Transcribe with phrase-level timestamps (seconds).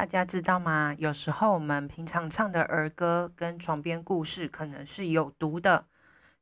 [0.00, 0.94] 大家知道吗？
[0.96, 5.84] 有时候我们平常唱的儿歌跟床边故事可能是有毒的，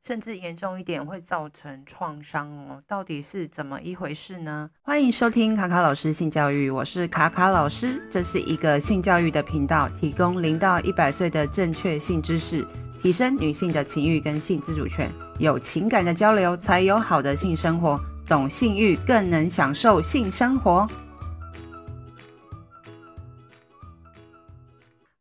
[0.01, 2.81] 甚至严重一点会造成创伤哦。
[2.87, 4.69] 到底是怎么一回事呢？
[4.81, 12.65] 欢迎收听卡卡老师性教育，我是卡卡老师，这是一个性教育的频道，提供零到一百岁的正确性知识，
[13.01, 15.11] 提升女性的情欲跟性自主权。
[15.37, 17.99] 有情感的交流，才有好的性生活。
[18.25, 20.87] 懂性欲，更能享受性生活。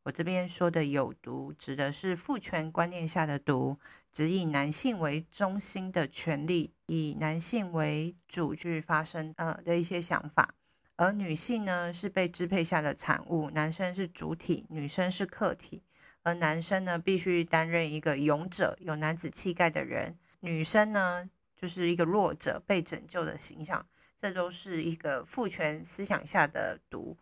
[0.09, 3.79] 我这边说的有毒，指的是父权观念下的毒，
[4.11, 10.55] 指以男性为中心的权利，以男性为主去发生呃的一些想法，
[10.97, 15.83] 而女性呢是被支配下的产物，男生是主体，女生是客体，
[16.23, 23.85] 而男生呢必须担任一个勇者，有男子气概的人，女生呢就是一个弱者，被拯救的形象，
[24.17, 27.15] 这都是一个父权思想下的毒。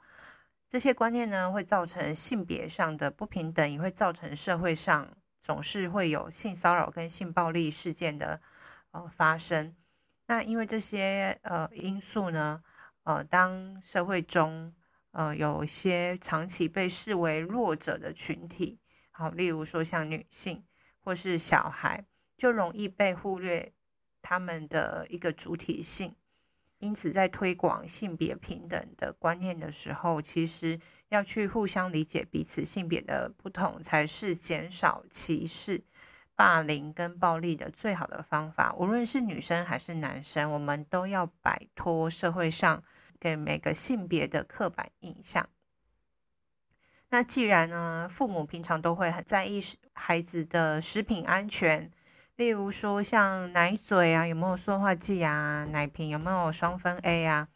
[0.69, 8.41] 这些观念呢，会造成性别上的不平等，也会造成社会上总是会有性骚扰跟性暴力事件的
[8.91, 9.75] 呃发生。
[10.27, 12.61] 那因为这些呃因素呢，
[13.05, 14.75] 呃，当社会中
[15.13, 18.81] 呃有一些长期被视为弱者的群体，
[19.13, 20.65] 好，例如说像女性
[20.99, 22.05] 或是小孩，
[22.37, 23.73] 就容易被忽略
[24.21, 26.17] 他们的一个主体性。
[26.87, 35.83] 因此，在推广性别平等的观念的时候，其实要去互相理解彼此性别的不同，才是减少歧视、
[36.37, 38.73] 霸凌跟暴力的最好的方法。
[38.79, 42.81] 无论是女生还是男生，我们都要摆脱社会上
[43.19, 45.49] 给每个性别的刻板印象。
[47.09, 49.61] 那既然呢，父母平常都会很在意
[49.93, 51.91] 孩子的食品安全。
[52.37, 55.65] 例如说，像奶嘴啊，有没有塑化剂啊？
[55.71, 57.49] 奶瓶有没有双酚 A 啊？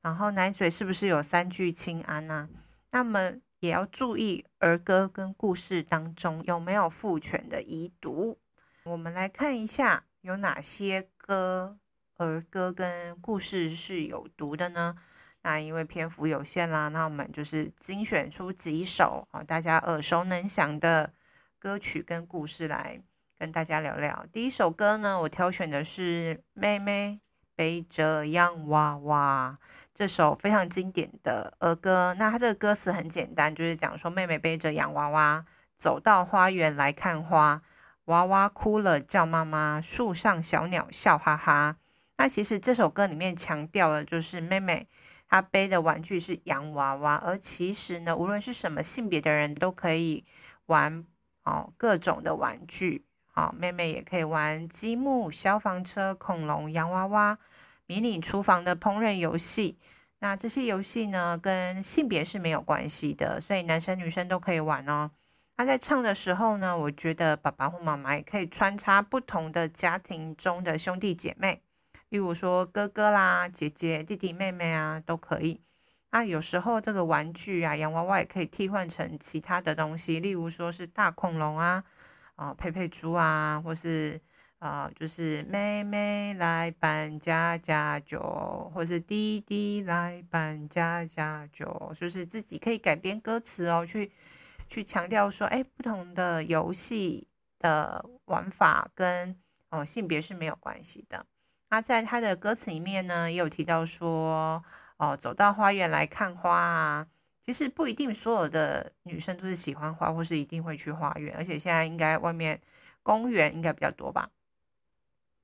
[0.00, 2.48] 然后奶嘴是不是有三聚氰胺啊？
[2.92, 8.38] 那么也要注意儿歌跟故事当中有没有父权的遗毒。
[8.84, 11.76] 我们来看一下有哪些歌、
[12.16, 14.96] 儿歌跟故事是有毒的呢？
[15.42, 21.12] 那因为篇幅有限啦，那我们就是精选出几首啊，大家耳熟能详的
[21.58, 23.02] 歌曲跟故事来。
[23.42, 27.18] 跟大家聊聊，第一首歌呢，我挑选的是《妹妹
[27.56, 29.58] 背着洋娃娃》
[29.92, 32.14] 这首非常经典的儿歌。
[32.20, 35.44] 那它这个歌词很简单，就是讲说妹妹背着洋娃娃
[35.76, 37.60] 走到花园来看花，
[38.04, 41.78] 娃娃哭了叫妈妈，树上小鸟笑哈哈。
[42.18, 44.86] 那其实这首歌里面强调的就是妹妹
[45.28, 50.24] 她背的玩具是洋娃娃，而其实呢，无论是什么性别的人都可以
[50.66, 51.04] 玩
[51.42, 53.04] 哦各种的玩具。
[53.34, 57.38] 好，妹妹也可以玩积木、消防车、恐龙、洋娃娃、
[57.86, 59.78] 迷你厨房的烹饪游戏。
[60.18, 65.10] 那这些游戏呢，跟性别是没有关系的，所以男生女生都可以玩哦。
[65.56, 71.62] 那在唱的时候呢，我觉得爸爸或妈妈也可以穿插不同的家庭中的兄弟姐妹，
[72.10, 75.62] 例如说哥哥啦、姐姐、弟弟、妹妹啊，都可以。
[76.10, 81.82] 那有时候这个玩具啊，洋娃娃也可以替换成其他的东西，例如说是大恐龙啊。
[82.42, 84.20] 啊，佩佩猪啊，或是
[84.58, 94.10] 啊，就是妹妹来搬家家酒，或是弟弟来搬家家酒，就是自己可以改编歌词哦，去
[94.66, 97.28] 去强调说，哎，不同的游戏
[97.60, 99.38] 的玩法跟
[99.70, 101.24] 哦性别是没有关系的。
[101.70, 104.60] 那在他的歌词里面呢，也有提到说，
[104.96, 107.06] 哦，走到花园来看花啊。
[107.44, 112.60] 其实不一定所有的女生都是喜欢花，或是一定会去花园，而且现在应该外面
[113.02, 114.30] 公园应该比较多吧。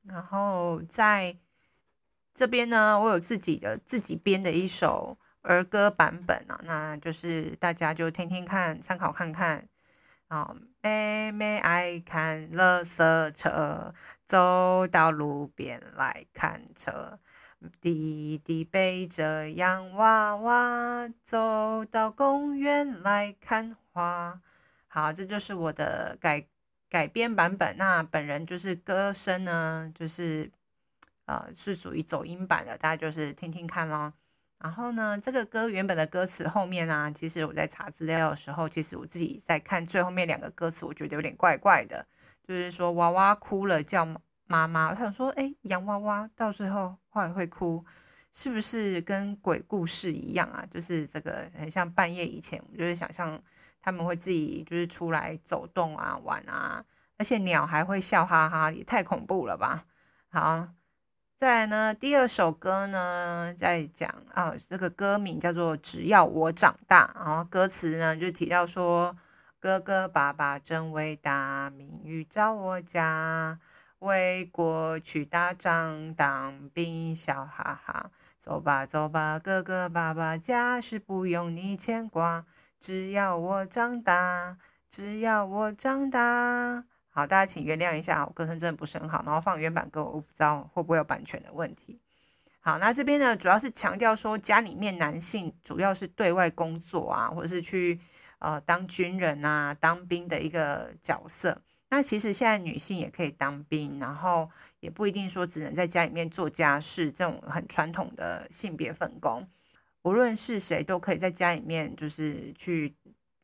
[0.03, 1.37] 然后在
[2.35, 9.69] 这边呢，我有自己的自己编的一首儿歌版本啊，那就是大家就听听看，参考看看
[10.29, 10.55] 啊。
[10.81, 13.93] 妹妹爱看垃圾车，
[14.25, 17.19] 走到路边来看车。
[17.81, 24.41] 弟弟背着洋娃娃，走到公园来看花。
[24.87, 26.47] 好，这就是我的改
[26.89, 27.77] 改编版本。
[27.77, 30.51] 那本人就是歌声呢，就是
[31.27, 34.13] 呃是属于走音版的，大家就是听听看咯。
[34.61, 42.07] 然后呢，这个歌原本的歌词后面啊，其实我在查资料的时候，其实我自己在看最后面两个歌词，我觉得有点怪怪的，
[42.47, 44.05] 就是说娃娃哭了叫
[44.49, 47.85] 妈妈，我想说，哎，洋娃娃到最后会会哭，
[48.33, 50.65] 是不是跟鬼故事一样啊？
[50.71, 53.39] 就是这个很像半夜以前，我就是想象
[53.83, 56.83] 他们会自己就是出来走动啊、玩啊，
[57.19, 59.85] 而且鸟还会笑哈哈，也太恐怖了吧？
[60.31, 60.67] 好，
[61.39, 69.15] 再来呢，第二首歌呢，在讲啊，这个歌名叫做《只要我长大》，然后歌词呢就提到说，
[69.61, 73.59] 哥哥爸爸真伟大，名誉照我家，
[74.01, 78.11] 为国去打仗当兵，笑哈哈。
[78.39, 82.47] 走吧走吧，哥哥爸爸，家事不用你牵挂，
[82.81, 84.57] 只要我长大，
[84.89, 86.85] 只要我长大。
[87.11, 92.01] 好，大家请原谅一下，我歌声真的不是很好，然后放原版歌，我不知道会不会有版权的问题。
[92.61, 98.01] 好，那这边呢，主要是强调说，家里面男性主要是对外工作啊，或者是去
[98.39, 101.61] 呃当军人啊、当兵的一个角色。
[101.91, 104.51] 那其实现在女性也可以当兵，然后
[104.81, 109.49] 也不一定说只能在家里面做家事，这种很传统的性别分工，
[110.03, 112.95] 无论是谁都可以在家里面就是去。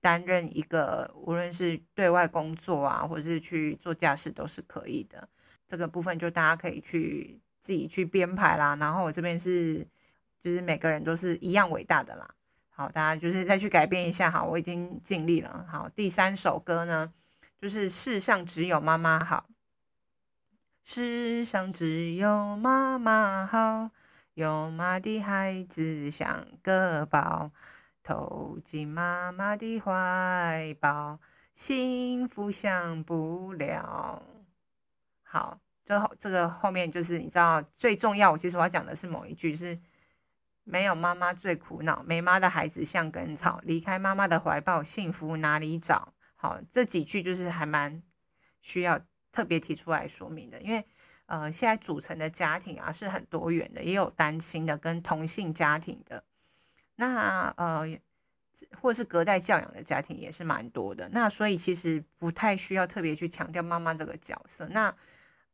[0.04, 5.26] 担任一个无论是对外工作啊，或者是去做家事都是可以的。
[5.66, 8.76] 这个部分就大家可以去自己去编排啦。
[8.76, 9.78] 然后我这边是
[10.38, 12.28] 就是每个人都是一样伟大的啦。
[12.68, 14.30] 好，大家就是再去改变一下。
[14.30, 15.66] 好，我已经尽力了。
[15.66, 17.10] 好，第三首歌呢，
[17.60, 19.46] 就是世上只有妈妈好。
[20.82, 23.90] 世上只有妈妈好，
[24.34, 27.50] 有妈的孩子像个宝。
[28.06, 31.18] 投进妈妈的怀抱，
[31.54, 34.22] 幸福享不了。
[35.22, 38.32] 好，最后这个后面就是你知道最重要。
[38.32, 39.80] 我其实我要讲的是某一句是：
[40.64, 46.12] 没有妈妈最苦恼，没妈的孩子像根草，离开妈妈的怀抱，幸福哪里找？
[46.44, 48.02] 好，这几句就是还蛮
[48.60, 49.00] 需要
[49.32, 50.84] 特别提出来说明的，因为
[51.24, 56.22] 呃，现在组成的家庭啊是很多元的，也有单亲的跟同性家庭的。
[56.96, 57.98] 那呃，
[58.78, 61.08] 或是隔代教养的家庭也是蛮多的。
[61.14, 64.68] 那所以其实不太需要特别去强调妈妈这个角色。
[64.68, 64.94] 那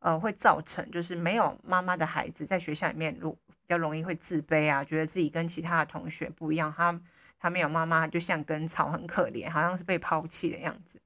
[0.00, 3.28] 呃，会造成就是没有妈妈的孩子在学校里面，比
[3.68, 6.74] 较容易会自卑啊，觉得自己跟其他的同学不一样。
[6.76, 7.00] 他
[7.40, 11.00] 他没有妈妈，就像根草，很可怜，好像是被抛弃的样子。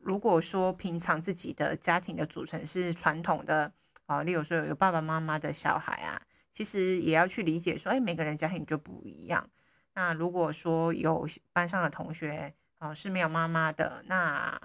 [0.00, 3.70] 如果说平常自己的家庭的组成是传统的
[4.06, 6.20] 啊，例如说有爸爸妈妈的小孩啊，
[6.52, 9.48] 其实也要去理解说，哎，每个人家庭就不一样。
[9.94, 14.60] 那如果说有班上的同学啊、是没有妈妈的，那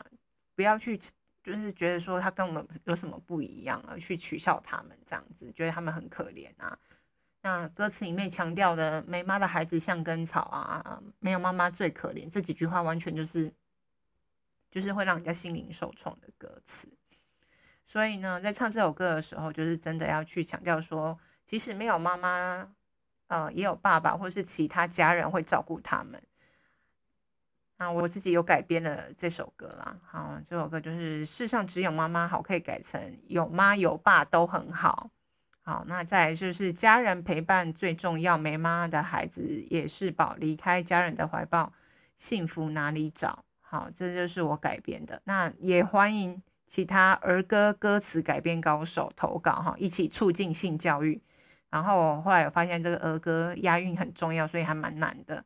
[0.56, 0.98] 不要去
[1.42, 6.78] 就是觉得说他跟我们有什么不一样而去取笑他们这样子，觉得他们很可怜啊。
[7.42, 13.54] 那歌词里面强调的“没妈的孩子像根草啊，没有妈妈最可怜”这几句话，完全就是
[14.70, 16.88] 就是会让人家心灵受创的歌词。
[17.86, 22.74] 所以呢，在唱这首歌的时候，就是真的要去强调说，即使没有妈妈。
[23.28, 26.20] 呃，也有爸爸或是其他家人会照顾他们。
[27.78, 30.00] 那我自己有改编了这首歌啦。
[30.04, 35.12] 好，这首歌就是世上只有妈妈好，可以改成有妈有爸都很好。
[35.70, 41.72] 好，那再来就是家人陪伴最重要，没妈的孩子也是宝，离开家人的怀抱，
[42.18, 43.46] 幸福哪里找？
[43.62, 45.22] 好，这就是我改编的。
[45.26, 51.22] 那也欢迎其他儿歌歌词改编高手投稿哈，一起促进性教育。
[51.70, 55.46] 然后后来有发现这个儿歌押韵很重要，所以还蛮难的。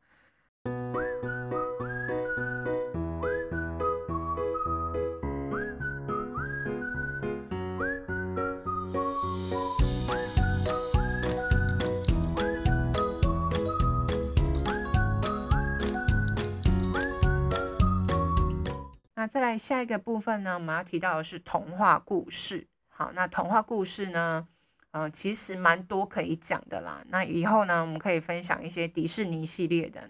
[19.24, 22.68] 那再来下一个部分呢，我们要提到的是童话故事。
[22.90, 24.46] 好，那童话故事呢？
[24.92, 27.02] 嗯，其实蛮多可以讲的啦。
[27.08, 30.10] 那以后呢，我们可以分享一些迪士尼系列的。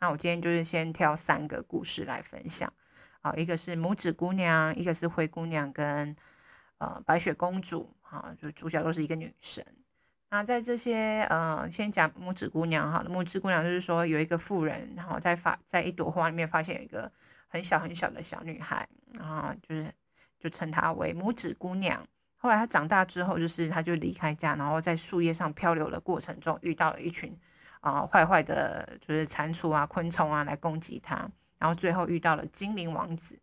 [0.00, 2.70] 那我今天就是先挑三个故事来分享。
[3.22, 6.14] 好，一个是拇指姑娘，一个是灰姑娘，跟
[6.76, 7.90] 呃白雪公主。
[8.02, 9.64] 哈，就主角都是一个女神。
[10.28, 13.02] 那在这些呃，先讲拇指姑娘哈。
[13.08, 17.10] 拇指姑娘就是说有一个妇人，然后在发在一朵花里面发现有一个
[17.50, 19.92] 很小很小的小女孩，然后就是
[20.38, 22.06] 就称她为拇指姑娘。
[22.36, 27.36] 后来她长大之后，就是她就离开家，然后在树叶上漂流的过程中，遇到了一群
[27.80, 31.28] 啊坏坏的，就是蟾蜍啊、昆虫啊来攻击她，
[31.58, 33.38] 然后最后遇到了精灵王子。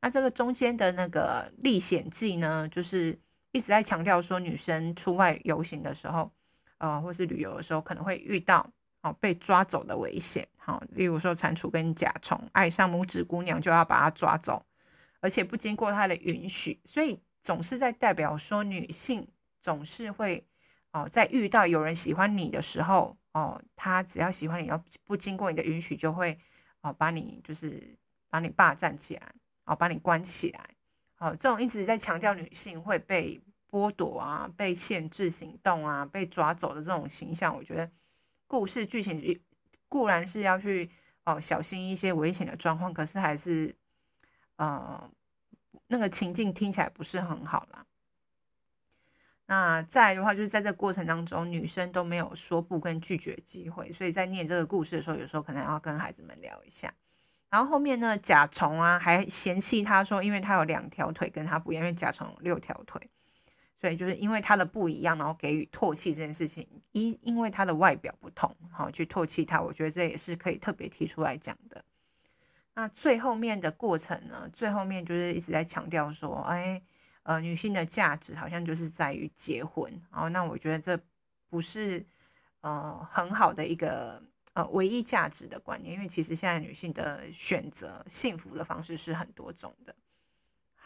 [0.00, 3.18] 那这个中间的那个历险记呢，就是
[3.50, 6.32] 一直在强调说，女生出外游行的时候，
[6.78, 8.70] 呃，或是旅游的时候，可能会遇到
[9.02, 10.46] 哦被抓走的危险。
[10.56, 14.64] 好，例如说蟾蜍跟甲虫爱上拇指姑娘，就要把她抓走，
[15.20, 17.20] 而且不经过她的允许，所以。
[17.40, 19.26] 总是在代表说，女性
[19.62, 20.44] 总是会
[20.90, 26.36] 哦，在遇到有人喜欢你的时候哦，他只要喜欢你，要不经过你的允许，就会
[26.82, 27.96] 哦把你就是
[28.28, 29.32] 把你霸占起来，
[29.64, 30.60] 哦把你关起来，
[31.18, 33.40] 哦这种一直在强调女性会被
[33.70, 37.90] 剥夺啊、被限制行动啊、被抓走的这种形象，我觉得
[38.48, 39.40] 故事剧情
[39.88, 40.90] 固然是要去
[41.24, 43.72] 哦小心一些危险的状况，可是还是
[44.56, 45.08] 呃
[45.86, 47.84] 那个情境听起来不是很好啦。
[49.46, 56.92] 那再来的话，就是在这过程当中，女生都没有说不跟拒绝机会，所以在念这个故事的时候，有时候可能要跟孩子们聊一下。
[57.48, 63.08] 然后后面呢，甲虫啊还嫌弃他说，因为他有两条腿跟他不一样，因为甲虫有六条腿，
[63.80, 71.84] 所以就是因为他的不一样，然后给予唾弃这件事情，因因为他的外表不同，好去唾弃他，我觉得这也是可以特别提出来讲的。
[72.74, 76.82] 那最后面的过程呢，最后面就是一直在强调说，哎。
[77.24, 80.98] 呃，女性的价值好像就是在于结婚，然后那我觉得这
[81.50, 82.02] 不是
[82.62, 84.22] 呃很好的一个
[84.54, 89.94] 呃唯一价值的观念，因为其实现在女性的选择幸福的方式是很多种的。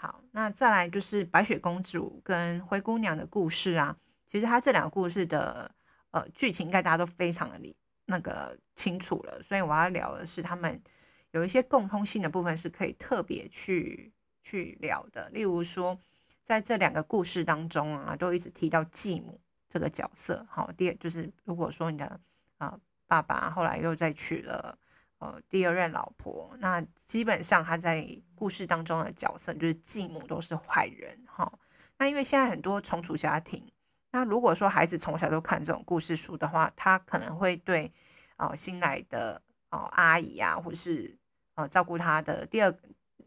[0.02, 3.97] 好，那再来就是白雪公主跟灰姑娘的故事啊，
[4.28, 5.73] 其实它这两个故事的
[6.11, 10.82] 呃剧情应该大家都非常的理那个清楚了，所以我要聊的是他们
[11.30, 15.97] 有一些共通性的部分是可以特别去去聊的，例如说。
[16.44, 20.44] 在这两个故事当中啊，都一直提到继母这个角色。
[20.50, 22.21] 好，第二就是如果说你的
[22.59, 24.76] 呃爸爸后来又再娶了
[25.23, 31.17] 呃第二任老婆，那基本上他在故事当中的角色就是继母都是坏人。
[31.26, 31.50] 哈，
[31.99, 33.71] 那因为现在很多重组家庭，
[34.11, 37.93] 那如果说孩子从小都看这种故事书的话，他可能会对
[38.37, 41.17] 呃新来的哦、阿姨啊，或是
[41.55, 42.75] 呃照顾他的第二。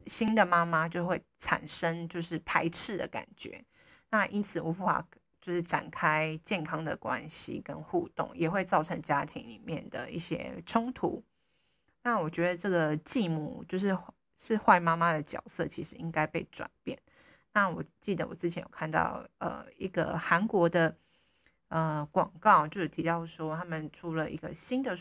[0.07, 3.65] 新的妈妈就会产生就是排斥的感觉，
[4.11, 5.03] 那因此无法
[5.41, 11.23] 就是展开健康的关系跟互动，也会造成家庭里面的一些冲突。
[12.05, 13.97] 那我觉得这个继母就是
[14.37, 16.97] 是坏妈妈的角色，其实应该被转变。
[17.51, 20.95] 那我记得我之前有看到呃一个韩国的
[21.69, 24.95] 呃广告，就是提到说他们出了一个新的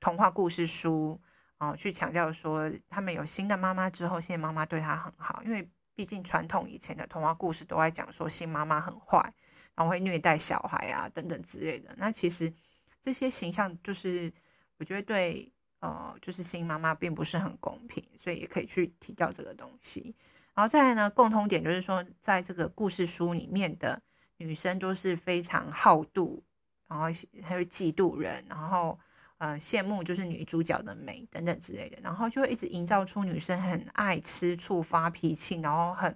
[0.00, 1.20] 童话故事书。
[1.58, 9.32] 哦，去强调说他们有新的妈妈之后，现在妈妈对他很好，因为毕竟传统以前的童话故事都在讲说新妈妈很坏，
[9.76, 11.94] 然后会虐待小孩啊等等之类的。
[11.96, 12.52] 那其实
[13.00, 14.30] 这些形象就是
[14.78, 15.50] 我觉得对
[15.84, 20.14] 呃，就是新妈妈并不是很公平，所以也可以去提到这个东西。
[20.54, 24.00] 然后再来呢，共通点就是说，在这个故事书里面的
[24.38, 26.40] 女生都是非常好妒，
[26.88, 27.04] 然后
[27.42, 28.98] 还会嫉妒人，然后。
[29.38, 36.10] 呃，羡慕就是女主角的美等等之类的，然后就会一直营造出女生很爱吃醋、发脾气，然后很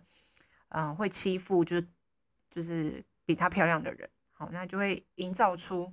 [0.68, 1.88] 嗯、呃、会欺负就是
[2.48, 5.92] 就是比她漂亮的人，好，那就会营造出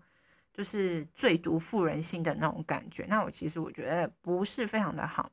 [0.55, 3.05] 就是最毒妇人心的那种感觉。
[3.09, 5.29] 那我其实我觉得不是非常的好，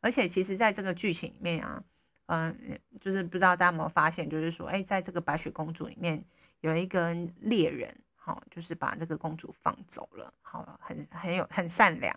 [0.00, 1.82] 而且其实在这个剧情里面啊，
[2.26, 6.22] 嗯、就是不知道大家有没有发现，就是说，哎，在这个白雪公主里面
[6.60, 7.94] 有一个猎人。
[8.24, 12.14] 哦，就是把这个公主放走了，好，很很有很善良，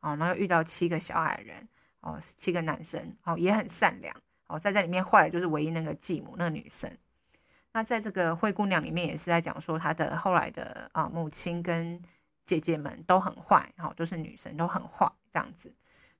[0.00, 1.68] 哦，然后遇到七个小矮人，
[2.00, 6.90] 哦，七个男生，哦，也很善良，哦，在这里面坏的就是唯一那个继母那个女生。
[7.72, 12.02] 那在这个灰姑娘里面也是在讲说她的后来的啊母亲跟
[12.44, 15.72] 姐姐们都很坏，好，都是女生都很坏这样子，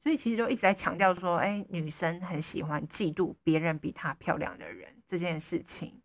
[0.02, 6.00] 所以其实就一直在强调说，哎，女生很喜欢嫉妒别人比她漂亮的人这件事情。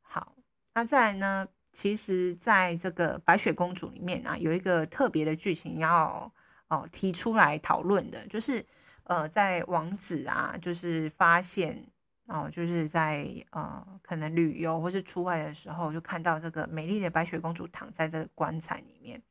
[0.00, 0.34] 好，
[0.74, 1.48] 那再来呢？
[1.76, 6.32] 其实，在这个白雪公主里面啊，有一个特别的剧情要
[6.68, 8.64] 哦提出来讨论的，就是
[9.02, 11.84] 呃，在王子啊，就是发现
[12.26, 19.22] 哦，就是在呃可能旅游或是出外的时候，就看到这个美丽的白雪公主躺在这个棺材里面，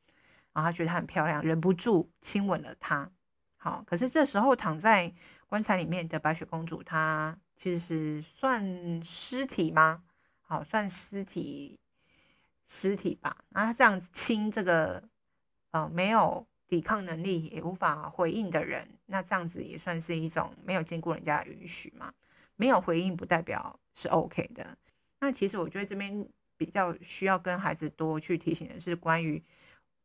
[0.52, 3.10] 然后他觉得她很漂亮，忍不住亲吻了她。
[3.56, 5.12] 好，可是这时候躺在
[5.46, 10.04] 棺材里面的白雪公主，她其实是算尸体吗？
[10.42, 11.78] 好，算尸体。
[12.66, 15.06] 尸体吧，那他这样亲这个
[15.72, 22.10] 呃没有抵抗能力也无法回应的人，那这样子也算是一种没有经过人家允许嘛？
[22.56, 24.76] 没有回应不代表是 OK 的。
[25.20, 29.42] 那其实我觉得这边比较需要跟孩子多去提醒的是，关于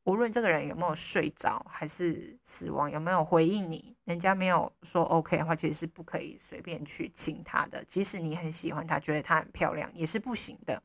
[0.05, 7.83] 无论这个人有没有睡着还是死亡，有没有回应你，人家没有说 OK 的话，其实是不可以随便去亲他的。
[7.83, 10.81] 即使你很喜欢他，觉得他很漂亮，也是不行的。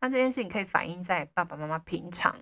[0.00, 2.34] 那这件事情可以反映在爸爸妈妈平常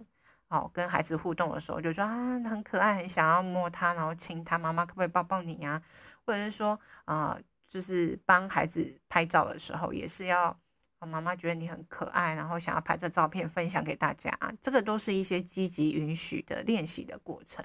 [0.49, 5.83] 哦跟孩子互动的时候，就说啊很可爱，很想要摸他，然后亲他，妈妈可不可以抱抱你呀？
[6.25, 7.37] 或者是说啊、
[7.69, 10.59] 就是帮孩子拍照的时候，也是要
[11.01, 17.65] 妈妈觉得你很可爱，然后想要拍这照片分享给大家，这个都是一些积极允许的练习的过程。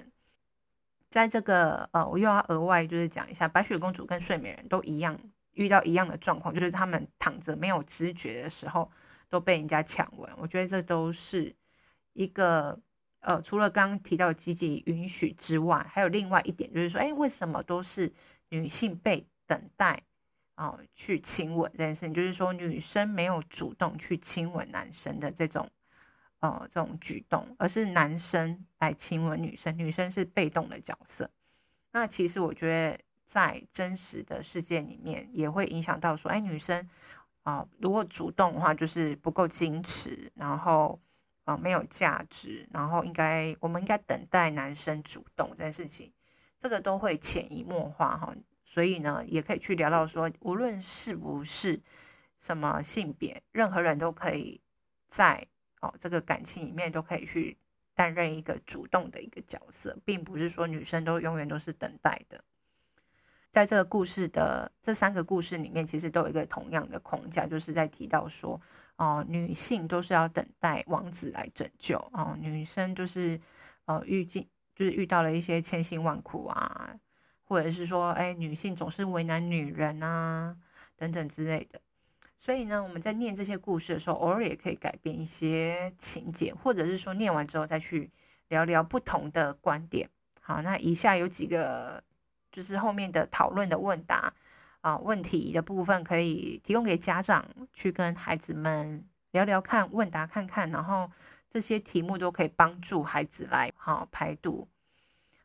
[1.10, 5.18] 在这个呃，我又要额外就是讲一下，白雪公主跟睡美人都一样
[5.52, 8.90] 遇到一样的状况，就是他们躺着没有知觉的时候
[9.28, 10.30] 都被人家强吻。
[10.38, 11.54] 我觉得这都是
[12.12, 12.78] 一个
[13.20, 18.12] 呃，除了刚刚提到积极允许之外，还有另外一点就是说，哎，为什么都是
[18.48, 20.02] 女性被等待
[20.54, 22.14] 啊、呃、去亲吻这件事情？
[22.14, 25.68] 就是说女生没有主动去亲吻男生的这种
[26.40, 31.30] 呃这种举动，而是男生来亲吻女生，女生是被动的角色。
[31.92, 32.98] 那其实我觉得。
[33.24, 36.86] 在真实的世界里面，也会影响到说，哎，女生
[37.44, 41.00] 啊、如果主动的话，就是不够矜持，然后
[41.44, 46.12] 啊、没有价值，然后应该我们应该等待男生主动这件事情，
[46.58, 48.34] 这个都会潜移默化哈。
[48.72, 51.78] 所以呢，也可以去聊到说，无论是不是
[52.40, 54.58] 什么性别，任何人都可以
[55.08, 55.46] 在
[55.80, 57.58] 哦这个感情里面都可以去
[57.94, 62.42] 担任一个主动的一个角色，并不是说女生都永远都是等待的。
[63.50, 68.58] 在这个故事的这三个故事里面，其实都有一个同样的框架，就是在提到说，
[68.96, 73.38] 哦、女性都是要等待王子来拯救，哦、女生就是
[73.84, 74.42] 呃遇见
[74.74, 76.98] 就是遇到了一些千辛万苦啊，
[77.52, 80.56] 或者是说，哎，女性总是为难女人啊，
[80.96, 81.78] 等等之类的。
[82.38, 88.10] 所以呢，我们在念这些故事的时候，偶尔也可以改变一些情节，或者是说念完之后再去
[88.48, 90.08] 聊聊不同的观点。
[90.40, 92.02] 好，那以下有几个。
[92.54, 94.30] 就是后面的讨论的问答
[94.82, 97.42] 啊，问题的部分可以提供给家长
[97.72, 101.10] 去跟孩子们聊聊看，问答看看，然后
[101.48, 104.68] 这些题目都可以帮助孩子来好排毒。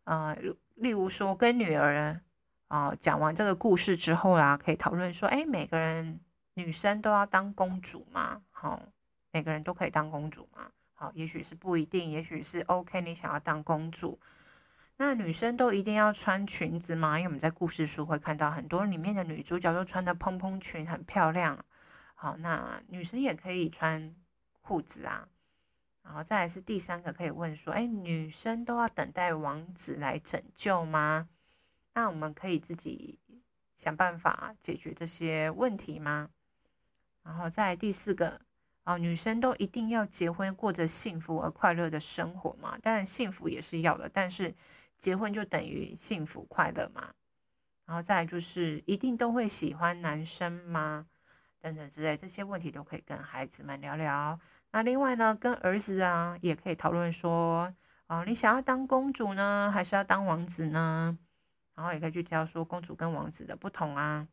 [0.03, 0.35] 呃，
[0.77, 2.21] 例如说跟女儿
[2.67, 6.19] 啊讲完这个故事之后啊，可以讨论说，哎，每个人
[6.53, 8.41] 女生都要当公主吗？
[8.51, 8.81] 好，
[9.31, 10.69] 每个人都可以当公主吗？
[10.93, 14.19] 好，也许是不一定，也许是 OK，你想要当公主。
[14.97, 17.19] 那女生都一定要穿裙子吗？
[17.19, 21.63] 因为我们在故事书会看到很多里面的女主角都穿的蓬蓬裙，很漂亮。
[22.15, 24.15] 好，那女生也可以穿
[24.61, 25.27] 裤子啊。
[26.07, 31.27] 然后再来是第三个，可以问说：哎，女生都要等待王子来拯救吗？
[31.93, 33.19] 那我们可以自己
[33.75, 36.29] 想办法解决这些问题吗？
[37.23, 38.39] 然后再来第四个，
[38.85, 42.77] 哦，女生都一定要结婚，过着幸福而快乐的生活吗？
[42.81, 44.55] 当然，幸福也是要的，但是。
[44.99, 47.13] 结婚就等于幸福快乐吗？
[47.85, 51.05] 然后再来就是一定都会喜欢男生吗？
[51.59, 54.39] 等等之类这些问题都可以跟孩子们聊聊。
[54.77, 57.73] 那另外呢，跟儿子啊也可以讨论说，
[58.05, 61.17] 哦，你想要当公主呢，还是要当王子呢？
[61.73, 64.27] 然后也可以去挑说公主跟王子的不同啊。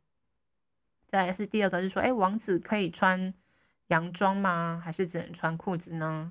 [1.06, 3.32] 再来是第二个，是说，哎，王子可以穿
[3.86, 4.82] 洋装吗？
[4.84, 6.30] 还是只能穿裤子呢？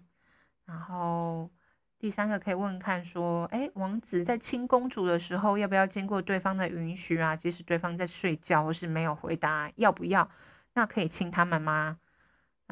[0.66, 1.50] 然后。
[1.98, 7.36] 第三个可以问问看，说，哎，王子在亲公主的时候，要不要经过对方的允许啊？
[7.36, 10.30] 即使对方在睡觉或是没有回答要不要，
[10.74, 11.98] 那可以亲他们吗？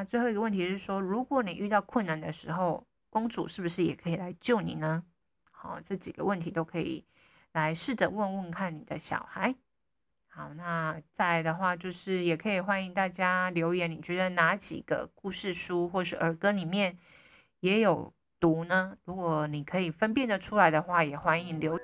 [0.02, 5.04] 那最后一个问题是说，如果你遇到困难的时候，公主是不是也可以来救你呢？
[5.52, 7.06] 好，这几个问题都可以
[7.52, 9.54] 来试着问问看你的小孩。
[10.26, 16.98] 好，那再来的话，就是也可以欢迎大家留言，你觉得哪几个故事书或是儿歌里面
[17.60, 18.12] 也有？
[18.40, 18.98] 读呢？
[19.06, 21.78] 如果你可以分辨得出来的话，也欢迎留。